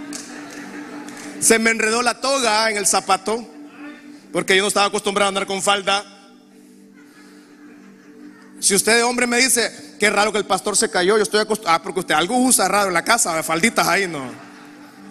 [1.41, 3.45] se me enredó la toga en el zapato,
[4.31, 6.05] porque yo no estaba acostumbrado a andar con falda.
[8.61, 11.79] Si usted hombre me dice, qué raro que el pastor se cayó, yo estoy acostumbrado,
[11.79, 14.31] ah, porque usted algo usa raro en la casa, falditas ahí, no.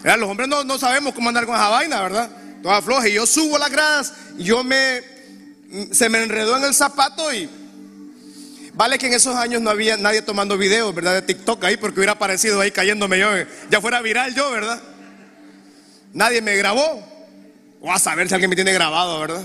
[0.03, 2.31] Los hombres no, no sabemos cómo andar con esa vaina, ¿verdad?
[2.61, 3.07] toda floja.
[3.07, 5.01] Y yo subo las gradas y yo me,
[5.91, 7.49] se me enredó en el zapato y
[8.73, 11.15] vale que en esos años no había nadie tomando videos, ¿verdad?
[11.15, 13.29] De TikTok ahí porque hubiera aparecido ahí cayéndome yo,
[13.69, 14.81] ya fuera viral yo, ¿verdad?
[16.13, 17.07] Nadie me grabó.
[17.81, 19.43] O a saber si alguien me tiene grabado, ¿verdad?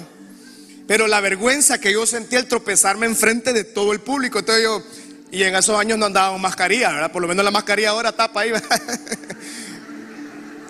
[0.86, 4.38] Pero la vergüenza que yo sentí al tropezarme enfrente de todo el público.
[4.38, 4.82] Entonces yo,
[5.30, 7.10] y en esos años no andábamos mascarilla, ¿verdad?
[7.10, 8.52] Por lo menos la mascarilla ahora tapa ahí.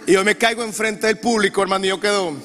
[0.06, 2.32] Y yo me caigo enfrente del público, hermano, y yo quedo.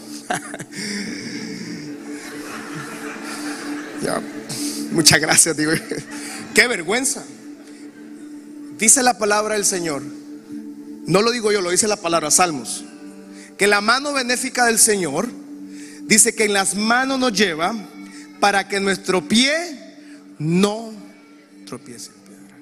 [4.92, 5.72] muchas gracias, digo.
[6.56, 7.24] Qué vergüenza.
[8.80, 10.02] Dice la palabra del Señor.
[11.06, 12.84] No lo digo yo, lo dice la palabra Salmos.
[13.62, 15.30] Que la mano benéfica del Señor
[16.08, 17.76] dice que en las manos nos lleva
[18.40, 19.54] para que nuestro pie
[20.40, 20.92] no
[21.68, 22.58] tropiece en piedra.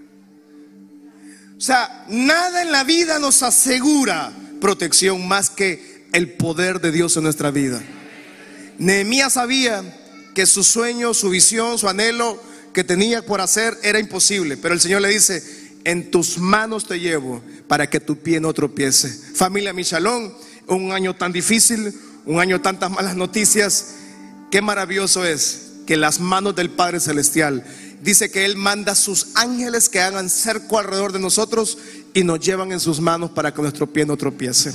[1.58, 7.16] O sea, nada en la vida nos asegura protección más que el poder de Dios
[7.16, 7.82] en nuestra vida.
[8.78, 9.82] Nehemías sabía
[10.36, 14.82] que su sueño, su visión, su anhelo que tenía por hacer era imposible, pero el
[14.82, 15.42] Señor le dice,
[15.86, 19.08] en tus manos te llevo para que tu pie no tropiece.
[19.34, 20.34] Familia Michalón,
[20.70, 21.94] un año tan difícil,
[22.26, 23.96] un año tantas malas noticias,
[24.52, 27.64] qué maravilloso es que las manos del Padre Celestial
[28.02, 31.78] dice que Él manda sus ángeles que hagan cerco alrededor de nosotros
[32.14, 34.74] y nos llevan en sus manos para que nuestro pie no tropiece.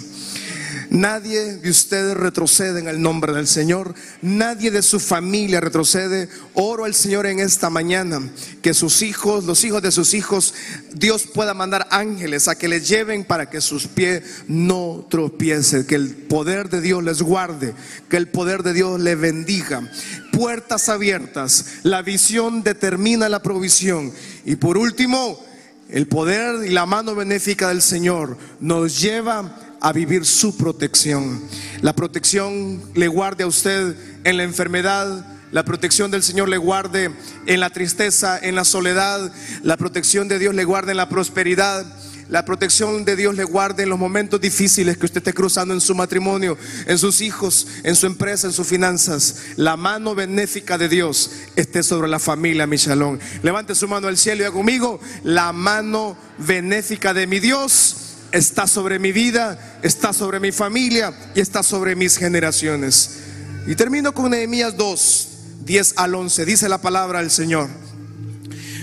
[0.95, 3.97] Nadie de ustedes retrocede en el nombre del Señor.
[4.23, 6.29] Nadie de su familia retrocede.
[6.53, 8.31] Oro al Señor en esta mañana
[8.63, 10.55] que sus hijos, los hijos de sus hijos,
[10.95, 15.85] Dios pueda mandar ángeles a que les lleven para que sus pies no tropiecen.
[15.85, 17.75] Que el poder de Dios les guarde.
[18.09, 19.91] Que el poder de Dios les bendiga.
[20.31, 21.81] Puertas abiertas.
[21.83, 24.13] La visión determina la provisión.
[24.45, 25.45] Y por último,
[25.89, 31.42] el poder y la mano benéfica del Señor nos lleva a vivir su protección.
[31.83, 33.94] La protección le guarde a usted
[34.25, 37.11] en la enfermedad, la protección del Señor le guarde
[37.44, 39.31] en la tristeza, en la soledad,
[39.62, 41.85] la protección de Dios le guarde en la prosperidad
[42.31, 45.83] la protección de Dios le guarde en los momentos difíciles que usted esté cruzando en
[45.83, 49.42] su matrimonio, en sus hijos, en su empresa, en sus finanzas.
[49.57, 53.20] La mano benéfica de Dios esté sobre la familia Michalón.
[53.42, 55.01] Levante su mano al cielo y haga conmigo.
[55.23, 58.04] La mano benéfica de mi Dios
[58.35, 63.20] está sobre mi vida, está sobre mi familia y está sobre mis generaciones.
[63.66, 65.29] Y termino con Nehemías 2,
[65.64, 66.44] 10 al 11.
[66.44, 67.68] Dice la palabra del Señor.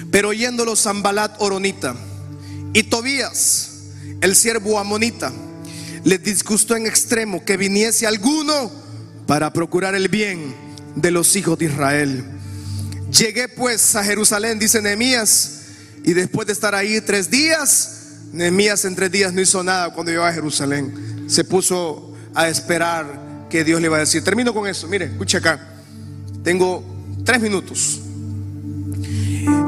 [0.10, 1.96] Pero oyéndolo Zambalat Oronita
[2.74, 3.72] y Tobías,
[4.22, 5.34] el siervo amonita,
[6.06, 8.72] le disgustó en extremo que viniese alguno
[9.28, 10.56] para procurar el bien
[10.96, 12.24] de los hijos de Israel.
[13.12, 15.60] Llegué pues a Jerusalén, dice Nehemías,
[16.06, 18.01] y después de estar ahí tres días,
[18.32, 21.26] Nehemías en tres días no hizo nada cuando llegó a Jerusalén.
[21.28, 24.24] Se puso a esperar que Dios le iba a decir.
[24.24, 24.88] Termino con eso.
[24.88, 25.60] Mire, escuche acá.
[26.44, 26.84] Tengo
[27.26, 28.00] tres minutos.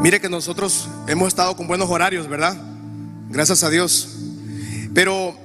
[0.02, 2.58] Mire que nosotros hemos estado con buenos horarios, ¿verdad?
[3.30, 4.10] Gracias a Dios.
[4.94, 5.36] Pero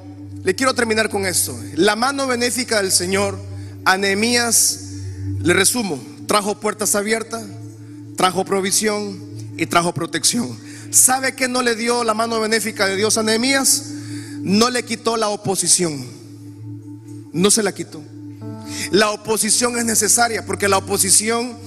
[0.44, 1.58] le quiero terminar con esto.
[1.74, 3.38] La mano benéfica del Señor
[3.84, 4.92] a Nehemías,
[5.40, 7.42] le resumo, trajo puertas abiertas,
[8.16, 9.18] trajo provisión
[9.56, 10.56] y trajo protección.
[10.90, 13.84] ¿Sabe qué no le dio la mano benéfica de Dios a Nehemías?
[14.42, 16.06] No le quitó la oposición.
[17.32, 18.02] No se la quitó.
[18.90, 21.58] La oposición es necesaria porque la oposición,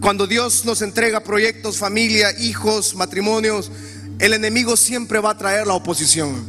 [0.00, 3.70] cuando Dios nos entrega proyectos, familia, hijos, matrimonios,
[4.18, 6.44] el enemigo siempre va a traer la oposición.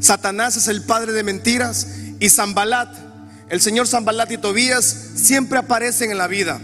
[0.00, 1.86] Satanás es el padre de mentiras
[2.18, 2.88] y Zambalat,
[3.50, 6.60] el señor Zambalat y Tobías siempre aparecen en la vida,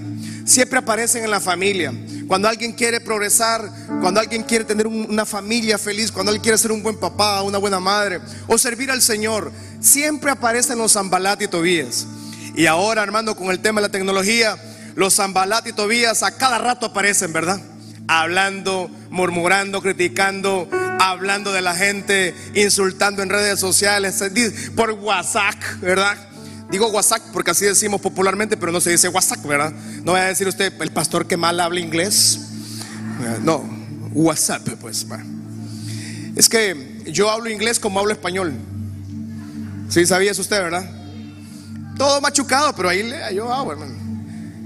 [0.47, 1.93] siempre aparecen en la familia.
[2.27, 6.73] Cuando alguien quiere progresar, cuando alguien quiere tener una familia feliz, cuando alguien quiere ser
[6.73, 11.49] un buen papá, una buena madre o servir al Señor, siempre aparecen los Zambalat y
[11.49, 12.07] Tobías.
[12.55, 14.57] Y ahora, hermano, con el tema de la tecnología,
[14.95, 17.61] los Zambalat y Tobías a cada rato aparecen, ¿verdad?
[18.09, 24.23] Hablando, murmurando, criticando, hablando de la gente, insultando en redes sociales,
[24.75, 26.17] por WhatsApp, ¿verdad?
[26.71, 29.73] Digo WhatsApp porque así decimos popularmente, pero no se dice WhatsApp, ¿verdad?
[30.05, 32.41] No voy a decir usted, el pastor que mal habla inglés.
[33.43, 33.65] No,
[34.13, 35.07] WhatsApp, pues.
[36.35, 38.55] Es que yo hablo inglés como hablo español.
[39.89, 40.91] Sí, sabías usted, ¿verdad?
[41.97, 43.95] Todo machucado, pero ahí yo hago, hermano.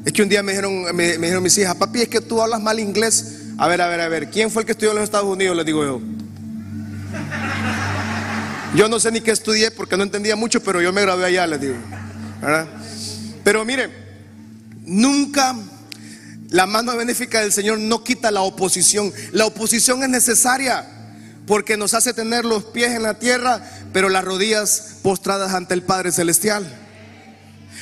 [0.04, 2.60] Es que un día me dijeron, me, dijeron mis hijas, papi, es que tú hablas
[2.60, 3.42] mal inglés.
[3.58, 5.54] A ver, a ver, a ver, ¿quién fue el que estudió en los Estados Unidos?
[5.56, 6.00] Les digo yo.
[8.74, 11.46] Yo no sé ni qué estudié porque no entendía mucho, pero yo me gradué allá,
[11.46, 11.76] les digo.
[13.42, 13.90] Pero mire,
[14.84, 15.56] nunca
[16.50, 19.12] la mano benéfica del Señor no quita la oposición.
[19.32, 20.86] La oposición es necesaria
[21.46, 23.60] porque nos hace tener los pies en la tierra,
[23.92, 26.64] pero las rodillas postradas ante el Padre Celestial.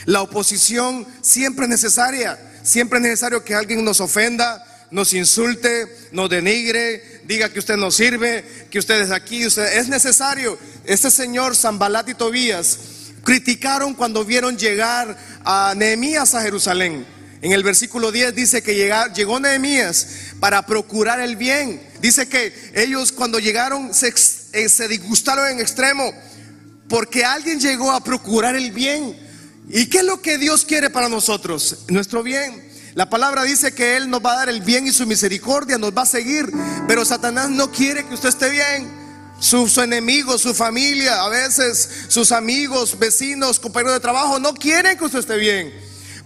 [0.07, 2.39] La oposición siempre es necesaria.
[2.63, 7.91] Siempre es necesario que alguien nos ofenda, nos insulte, nos denigre, diga que usted no
[7.91, 10.59] sirve, que usted es aquí, usted es necesario.
[10.85, 12.79] Este señor Zambalat y Tobías
[13.23, 17.07] criticaron cuando vieron llegar a Nehemías a Jerusalén.
[17.41, 18.75] En el versículo 10 dice que
[19.15, 20.09] llegó Nehemías
[20.41, 21.81] para procurar el bien.
[22.01, 24.13] Dice que ellos cuando llegaron se,
[24.53, 26.13] eh, se disgustaron en extremo
[26.89, 29.17] porque alguien llegó a procurar el bien.
[29.69, 31.85] ¿Y qué es lo que Dios quiere para nosotros?
[31.89, 32.68] Nuestro bien.
[32.99, 35.97] La palabra dice que Él nos va a dar el bien y su misericordia, nos
[35.97, 36.53] va a seguir.
[36.89, 38.91] Pero Satanás no quiere que usted esté bien.
[39.39, 45.05] Sus enemigos, su familia, a veces sus amigos, vecinos, compañeros de trabajo, no quieren que
[45.05, 45.73] usted esté bien.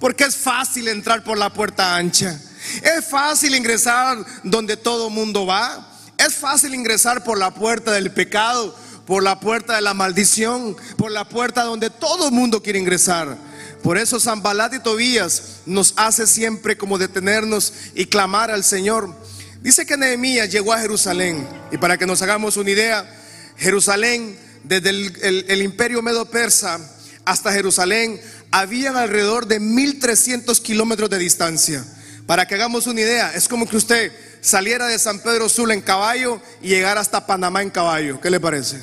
[0.00, 2.40] Porque es fácil entrar por la puerta ancha.
[2.82, 5.86] Es fácil ingresar donde todo mundo va.
[6.16, 11.10] Es fácil ingresar por la puerta del pecado, por la puerta de la maldición, por
[11.10, 13.51] la puerta donde todo el mundo quiere ingresar.
[13.82, 19.12] Por eso Zambalat y Tobías nos hace siempre como detenernos y clamar al Señor.
[19.60, 21.46] Dice que Nehemías llegó a Jerusalén.
[21.72, 23.08] Y para que nos hagamos una idea,
[23.56, 26.78] Jerusalén, desde el, imperio medo-persa
[27.24, 28.20] hasta Jerusalén,
[28.52, 31.84] habían alrededor de 1300 kilómetros de distancia.
[32.26, 35.80] Para que hagamos una idea, es como que usted saliera de San Pedro Sula en
[35.80, 38.20] caballo y llegara hasta Panamá en caballo.
[38.20, 38.80] ¿Qué le parece?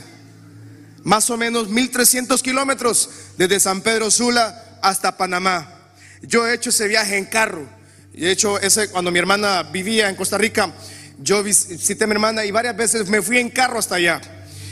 [1.04, 5.92] Más o menos 1300 kilómetros desde San Pedro Sula hasta Panamá.
[6.22, 7.68] Yo he hecho ese viaje en carro.
[8.14, 10.74] Y he hecho ese cuando mi hermana vivía en Costa Rica.
[11.20, 14.22] Yo visité a mi hermana y varias veces me fui en carro hasta allá.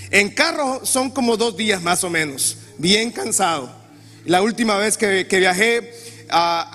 [0.09, 3.73] En carro son como dos días más o menos, bien cansado.
[4.25, 5.93] La última vez que, viajé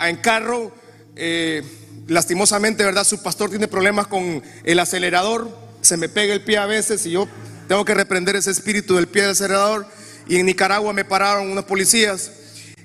[0.06, 0.74] en carro,
[1.16, 1.62] eh,
[2.08, 3.04] lastimosamente, ¿verdad?
[3.04, 7.12] Su pastor tiene problemas con el acelerador, se me pega el pie a veces y
[7.12, 7.26] yo
[7.68, 9.86] tengo que reprender ese espíritu del pie del acelerador.
[10.28, 12.30] Y en Nicaragua me pararon unos policías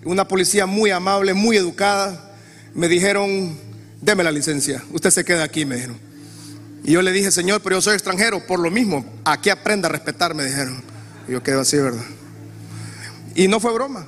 [0.07, 2.31] una policía muy amable, muy educada,
[2.73, 3.57] me dijeron,
[4.01, 5.97] deme la licencia, usted se queda aquí, me dijeron.
[6.83, 9.91] Y yo le dije, Señor, pero yo soy extranjero, por lo mismo, aquí aprenda a
[9.91, 10.81] respetar, me dijeron.
[11.27, 12.03] Y yo quedo así, ¿verdad?
[13.35, 14.07] Y no fue broma.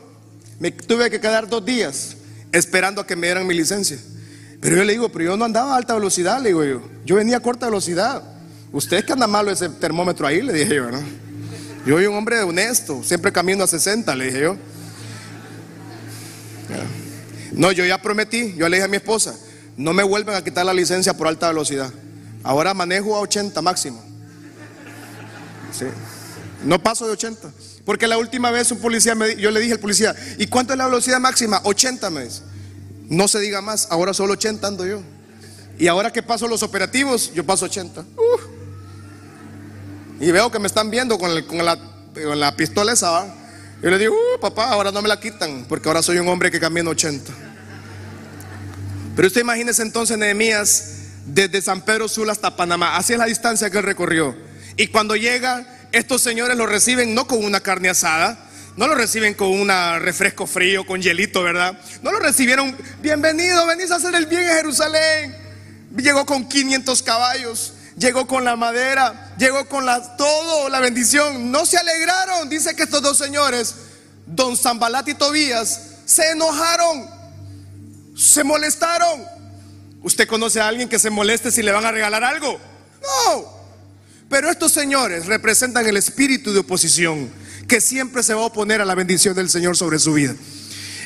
[0.59, 2.15] Me tuve que quedar dos días
[2.51, 3.97] esperando a que me dieran mi licencia.
[4.61, 6.81] Pero yo le digo, pero yo no andaba a alta velocidad, le digo yo.
[7.05, 8.23] Yo venía a corta velocidad.
[8.71, 11.03] Usted es que anda malo ese termómetro ahí, le dije yo, ¿verdad?
[11.85, 14.57] Yo soy un hombre honesto, siempre camino a 60, le dije yo.
[17.51, 19.35] No, yo ya prometí, yo le dije a mi esposa,
[19.77, 21.91] no me vuelven a quitar la licencia por alta velocidad.
[22.43, 24.03] Ahora manejo a 80 máximo.
[26.63, 27.51] No paso de 80.
[27.85, 30.77] Porque la última vez un policía, me, yo le dije al policía, ¿y cuánto es
[30.77, 31.61] la velocidad máxima?
[31.63, 32.41] 80 me dice.
[33.09, 35.01] No se diga más, ahora solo 80 ando yo.
[35.79, 38.05] Y ahora que paso los operativos, yo paso 80.
[40.19, 41.77] Y veo que me están viendo con, la,
[42.13, 43.33] con la pistola esa.
[43.81, 46.51] Yo le digo, uh, papá, ahora no me la quitan, porque ahora soy un hombre
[46.51, 47.31] que camina 80.
[49.15, 53.69] Pero usted imagínese entonces Nehemías desde San Pedro Sula hasta Panamá, así es la distancia
[53.69, 54.35] que él recorrió.
[54.75, 59.33] Y cuando llega, estos señores lo reciben no con una carne asada, no lo reciben
[59.33, 59.69] con un
[59.99, 61.79] refresco frío, con hielito, ¿verdad?
[62.01, 65.35] No lo recibieron, bienvenido, venís a hacer el bien en Jerusalén.
[65.97, 71.51] Llegó con 500 caballos, llegó con la madera, llegó con la, todo, la bendición.
[71.51, 72.49] No se alegraron.
[72.49, 73.75] Dice que estos dos señores,
[74.25, 77.07] don Zambalat y Tobías, se enojaron,
[78.15, 79.23] se molestaron.
[80.01, 82.59] ¿Usted conoce a alguien que se moleste si le van a regalar algo?
[83.01, 83.59] No.
[84.29, 87.29] Pero estos señores representan el espíritu de oposición
[87.67, 90.35] que siempre se va a oponer a la bendición del Señor sobre su vida.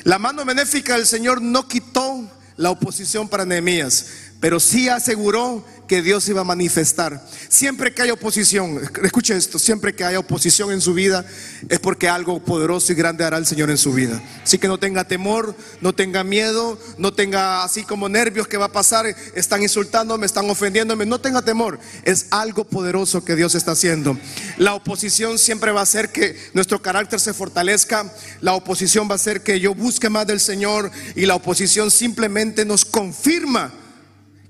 [0.03, 4.05] La mano benéfica del Señor no quitó la oposición para Nehemías,
[4.43, 7.25] pero sí aseguró que Dios iba a manifestar.
[7.47, 11.25] Siempre que hay oposición, escuche esto, siempre que hay oposición en su vida
[11.69, 14.21] es porque algo poderoso y grande hará el Señor en su vida.
[14.43, 18.65] Así que no tenga temor, no tenga miedo, no tenga así como nervios que va
[18.65, 23.71] a pasar, están insultándome, están ofendiéndome, no tenga temor, es algo poderoso que Dios está
[23.71, 24.17] haciendo.
[24.57, 29.15] La oposición siempre va a hacer que nuestro carácter se fortalezca, la oposición va a
[29.15, 33.79] hacer que yo busque más del Señor y la oposición simplemente nos confirma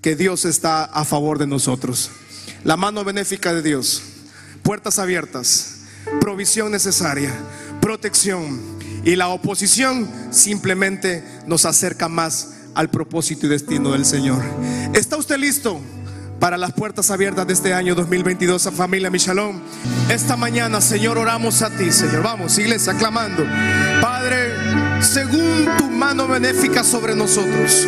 [0.04, 2.12] que Dios está a favor de nosotros.
[2.66, 4.04] La mano benéfica de Dios,
[4.62, 5.78] puertas abiertas,
[6.20, 7.34] provisión necesaria,
[7.82, 8.60] protección
[9.06, 14.44] y la oposición simplemente nos acerca más al propósito y destino del Señor.
[14.94, 15.82] ¿Está usted listo?
[16.40, 19.62] para las puertas abiertas de este año 2022 a familia Michalón.
[20.10, 22.22] Esta mañana, Señor, oramos a ti, Señor.
[22.22, 23.46] Vamos, iglesia, aclamando.
[24.02, 24.52] Padre,
[25.00, 27.88] según tu mano benéfica sobre nosotros,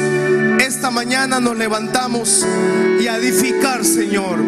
[0.66, 2.44] esta mañana nos levantamos
[3.00, 4.40] y a edificar, Señor,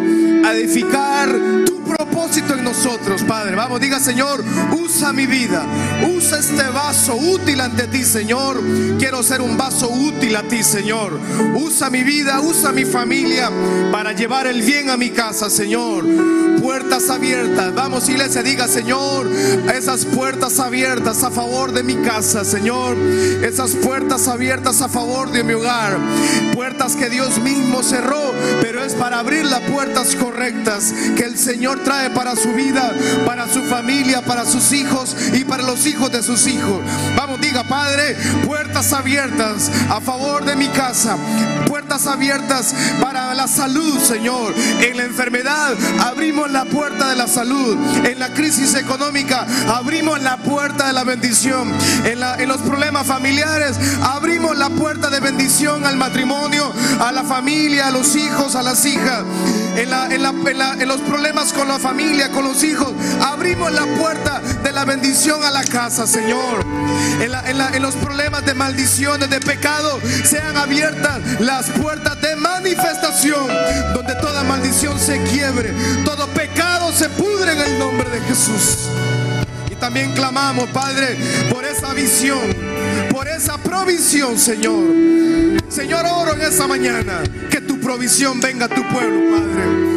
[0.44, 1.28] a edificar
[1.64, 3.54] tu propósito en nosotros, Padre.
[3.54, 5.64] Vamos, diga, Señor, usa mi vida,
[6.16, 8.60] usa este vaso útil ante ti, Señor.
[8.98, 11.18] Quiero ser un vaso útil a ti, Señor.
[11.54, 13.50] Usa mi vida, usa mi familia
[13.92, 16.04] para llevar el bien a mi casa, Señor.
[16.60, 17.74] Puertas abiertas.
[17.74, 19.30] Vamos, iglesia, diga, Señor,
[19.72, 22.96] esas puertas abiertas a favor de mi casa, Señor.
[22.96, 25.96] Esas puertas abiertas a favor de mi hogar.
[26.54, 31.82] Puertas que Dios mismo cerró, pero es para abrir las puertas correctas que el Señor
[31.84, 32.94] trae para su vida,
[33.24, 36.80] para su familia, para sus hijos y para los hijos de sus hijos.
[37.16, 41.16] Vamos, diga, Padre, puertas abiertas a favor de mi casa.
[41.66, 44.54] Puertas abiertas para la salud, Señor.
[44.80, 47.76] En la enfermedad abrimos la puerta de la salud.
[48.04, 51.72] En la crisis económica abrimos la puerta de la bendición.
[52.04, 57.88] En, en los problemas familiares abrimos la puerta de bendición al matrimonio, a la familia,
[57.88, 59.24] a los hijos, a las hijas.
[59.76, 63.86] En, la, en, la, en, los problemas con la familia, con los hijos, abrimos la
[63.98, 66.64] puerta de la bendición a la casa, Señor.
[67.20, 73.46] En, los problemas de maldiciones, de pecado, sean abiertas las puertas de manifestación,
[73.94, 75.72] donde toda maldición se quiebre,
[76.04, 78.88] todo pecado se pudre en el nombre de Jesús.
[79.70, 81.16] Y también clamamos, Padre,
[81.50, 82.54] por esa visión,
[83.10, 84.86] por esa provisión, Señor.
[85.68, 89.87] Señor, oro en esa mañana que tu provisión venga a tu pueblo, Padre.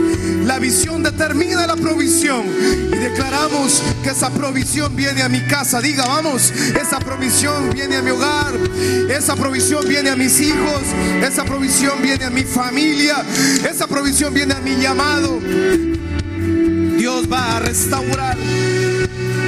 [0.51, 2.43] La visión determina la provisión.
[2.91, 5.79] Y declaramos que esa provisión viene a mi casa.
[5.79, 8.51] Diga, vamos, esa provisión viene a mi hogar.
[9.09, 10.81] Esa provisión viene a mis hijos.
[11.23, 13.23] Esa provisión viene a mi familia.
[13.63, 15.39] Esa provisión viene a mi llamado.
[16.97, 18.37] Dios va a restaurar.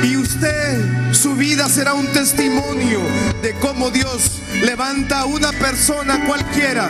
[0.03, 3.01] Y usted, su vida será un testimonio
[3.41, 6.89] de cómo Dios levanta a una persona cualquiera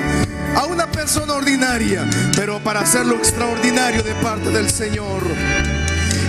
[0.55, 5.23] a una persona ordinaria, pero para hacerlo extraordinario de parte del Señor.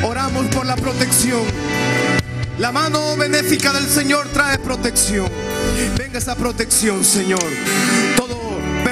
[0.03, 1.43] Oramos por la protección.
[2.59, 5.29] La mano benéfica del Señor trae protección.
[5.99, 7.43] Venga esa protección, Señor.
[8.17, 8.44] Todo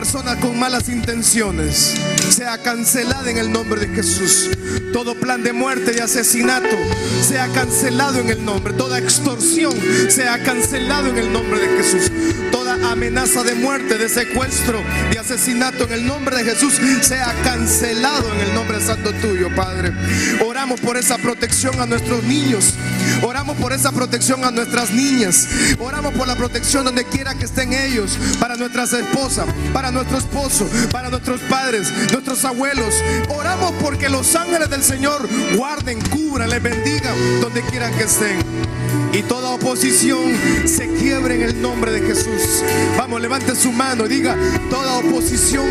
[0.03, 1.95] persona con malas intenciones
[2.29, 4.51] sea cancelada en el nombre de Jesús.
[4.93, 6.77] Todo plan de muerte y asesinato
[7.21, 8.73] sea cancelado en el nombre.
[8.73, 9.73] Toda extorsión
[10.09, 12.11] sea cancelado en el nombre de Jesús.
[12.51, 14.83] Toda amenaza de muerte, de secuestro,
[15.13, 19.93] de asesinato en el nombre de Jesús sea cancelado en el nombre santo tuyo, Padre.
[20.45, 22.75] Oramos por esa protección a nuestros niños.
[23.23, 25.49] Oramos por esa protección a nuestras niñas.
[25.79, 30.69] Oramos por la protección donde quiera que estén ellos, para nuestras esposas, para nuestro esposo,
[30.91, 32.95] para nuestros padres, nuestros abuelos.
[33.29, 38.39] Oramos porque los ángeles del Señor guarden, cubran, les bendigan donde quieran que estén.
[39.13, 40.33] Y toda oposición
[40.65, 42.65] se quiebre en el nombre de Jesús.
[42.97, 44.37] Vamos, levante su mano y diga,
[44.71, 45.67] toda oposición,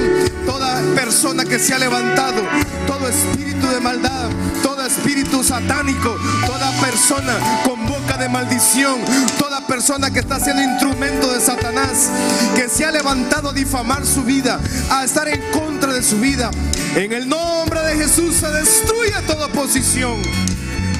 [0.45, 2.43] toda persona que se ha levantado,
[2.85, 4.29] todo espíritu de maldad,
[4.61, 6.70] todo espíritu satánico, toda
[7.01, 7.33] persona
[7.63, 8.99] con boca de maldición,
[9.39, 12.11] toda persona que está siendo instrumento de Satanás,
[12.55, 14.59] que se ha levantado a difamar su vida,
[14.91, 16.51] a estar en contra de su vida.
[16.95, 20.21] En el nombre de Jesús se destruye toda oposición.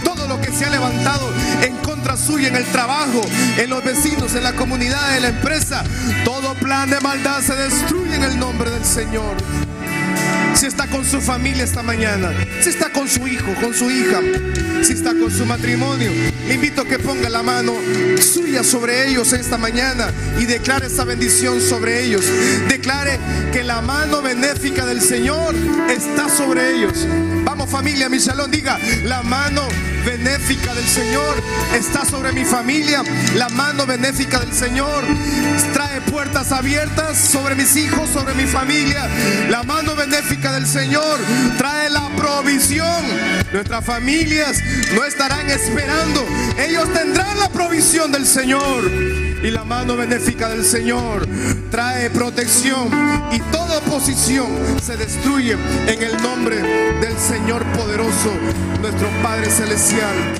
[0.03, 1.29] Todo lo que se ha levantado
[1.61, 3.21] en contra suya en el trabajo,
[3.57, 5.83] en los vecinos, en la comunidad, en la empresa,
[6.25, 9.37] todo plan de maldad se destruye en el nombre del Señor
[10.55, 12.31] si está con su familia esta mañana,
[12.61, 14.19] si está con su hijo, con su hija,
[14.83, 16.11] si está con su matrimonio,
[16.47, 17.73] le invito a que ponga la mano
[18.21, 22.25] suya sobre ellos esta mañana y declare esa bendición sobre ellos.
[22.67, 23.19] Declare
[23.51, 25.55] que la mano benéfica del Señor
[25.89, 27.07] está sobre ellos.
[27.43, 29.67] Vamos familia, mi salón, diga, la mano
[30.05, 31.35] benéfica del Señor
[31.73, 33.03] está sobre mi familia.
[33.35, 35.03] La mano benéfica del Señor
[35.73, 39.07] trae puertas abiertas sobre mis hijos, sobre mi familia.
[39.49, 41.19] La mano benéfica del Señor
[41.57, 43.03] trae la provisión.
[43.51, 44.59] Nuestras familias
[44.95, 46.25] no estarán esperando.
[46.57, 48.89] Ellos tendrán la provisión del Señor.
[49.43, 51.27] Y la mano benéfica del Señor
[51.71, 52.89] trae protección
[53.31, 54.47] y toda oposición
[54.79, 56.57] se destruye en el nombre
[57.01, 58.31] del Señor poderoso,
[58.81, 60.39] nuestro Padre Celestial.